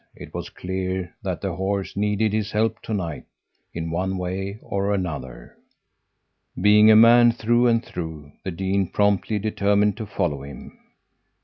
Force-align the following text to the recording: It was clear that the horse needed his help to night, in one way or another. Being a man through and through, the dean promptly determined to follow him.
It 0.15 0.33
was 0.33 0.49
clear 0.49 1.13
that 1.21 1.41
the 1.41 1.53
horse 1.55 1.95
needed 1.95 2.33
his 2.33 2.51
help 2.53 2.81
to 2.81 2.93
night, 2.95 3.25
in 3.71 3.91
one 3.91 4.17
way 4.17 4.57
or 4.63 4.95
another. 4.95 5.55
Being 6.59 6.89
a 6.89 6.95
man 6.95 7.31
through 7.31 7.67
and 7.67 7.85
through, 7.85 8.31
the 8.43 8.49
dean 8.49 8.87
promptly 8.87 9.37
determined 9.37 9.97
to 9.97 10.07
follow 10.07 10.41
him. 10.41 10.75